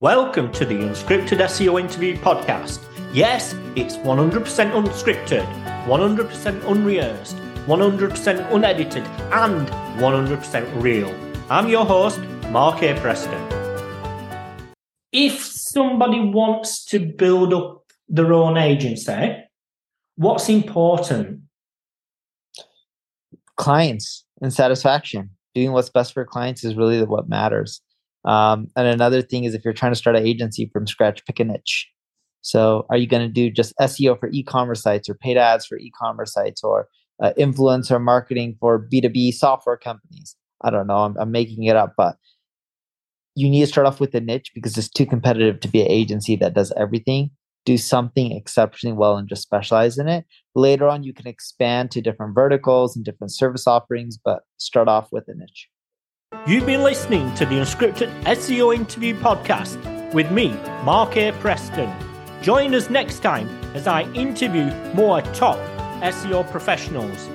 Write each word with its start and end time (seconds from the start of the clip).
Welcome 0.00 0.52
to 0.52 0.64
the 0.64 0.76
Unscripted 0.76 1.40
SEO 1.40 1.80
Interview 1.80 2.16
Podcast. 2.18 2.78
Yes, 3.12 3.56
it's 3.74 3.96
100% 3.96 4.44
unscripted, 4.70 5.44
100% 5.86 6.70
unrehearsed, 6.70 7.36
100% 7.66 8.52
unedited, 8.54 9.02
and 9.32 9.66
100% 9.98 10.80
real. 10.80 11.12
I'm 11.50 11.66
your 11.66 11.84
host, 11.84 12.20
Mark 12.50 12.80
A. 12.84 12.94
Preston. 13.00 13.42
If 15.10 15.42
somebody 15.42 16.20
wants 16.20 16.84
to 16.84 17.00
build 17.00 17.52
up 17.52 17.82
their 18.08 18.32
own 18.32 18.56
agency, 18.56 19.38
what's 20.14 20.48
important? 20.48 21.40
Clients 23.56 24.24
and 24.40 24.54
satisfaction. 24.54 25.30
Doing 25.56 25.72
what's 25.72 25.90
best 25.90 26.12
for 26.12 26.24
clients 26.24 26.62
is 26.62 26.76
really 26.76 27.02
what 27.02 27.28
matters. 27.28 27.80
Um, 28.28 28.68
and 28.76 28.86
another 28.86 29.22
thing 29.22 29.44
is 29.44 29.54
if 29.54 29.64
you're 29.64 29.72
trying 29.72 29.92
to 29.92 29.96
start 29.96 30.14
an 30.14 30.26
agency 30.26 30.68
from 30.70 30.86
scratch, 30.86 31.24
pick 31.24 31.40
a 31.40 31.44
niche. 31.44 31.88
So, 32.42 32.86
are 32.90 32.98
you 32.98 33.06
going 33.06 33.26
to 33.26 33.32
do 33.32 33.50
just 33.50 33.74
SEO 33.80 34.20
for 34.20 34.28
e-commerce 34.30 34.82
sites, 34.82 35.08
or 35.08 35.14
paid 35.14 35.38
ads 35.38 35.66
for 35.66 35.78
e-commerce 35.78 36.34
sites, 36.34 36.62
or 36.62 36.88
uh, 37.22 37.32
influencer 37.38 38.00
marketing 38.00 38.56
for 38.60 38.86
B2B 38.92 39.32
software 39.32 39.78
companies? 39.78 40.36
I 40.62 40.70
don't 40.70 40.86
know. 40.86 40.98
I'm, 40.98 41.16
I'm 41.18 41.32
making 41.32 41.64
it 41.64 41.74
up, 41.74 41.94
but 41.96 42.16
you 43.34 43.48
need 43.48 43.60
to 43.60 43.66
start 43.66 43.86
off 43.86 43.98
with 43.98 44.14
a 44.14 44.20
niche 44.20 44.52
because 44.54 44.76
it's 44.76 44.90
too 44.90 45.06
competitive 45.06 45.60
to 45.60 45.68
be 45.68 45.80
an 45.80 45.88
agency 45.88 46.36
that 46.36 46.54
does 46.54 46.72
everything. 46.76 47.30
Do 47.64 47.78
something 47.78 48.32
exceptionally 48.32 48.96
well 48.96 49.16
and 49.16 49.28
just 49.28 49.42
specialize 49.42 49.98
in 49.98 50.08
it. 50.08 50.26
Later 50.54 50.86
on, 50.88 51.02
you 51.02 51.12
can 51.12 51.26
expand 51.26 51.90
to 51.92 52.00
different 52.00 52.34
verticals 52.34 52.94
and 52.94 53.04
different 53.04 53.32
service 53.32 53.66
offerings, 53.66 54.18
but 54.22 54.42
start 54.58 54.88
off 54.88 55.08
with 55.12 55.28
a 55.28 55.34
niche. 55.34 55.68
You've 56.46 56.66
been 56.66 56.82
listening 56.82 57.32
to 57.36 57.46
the 57.46 57.54
Unscripted 57.54 58.12
SEO 58.24 58.74
Interview 58.74 59.14
Podcast 59.14 60.12
with 60.12 60.30
me, 60.30 60.48
Mark 60.84 61.16
A. 61.16 61.32
Preston. 61.32 61.90
Join 62.42 62.74
us 62.74 62.90
next 62.90 63.20
time 63.20 63.48
as 63.74 63.86
I 63.86 64.02
interview 64.12 64.66
more 64.92 65.22
top 65.22 65.56
SEO 66.02 66.50
professionals. 66.50 67.30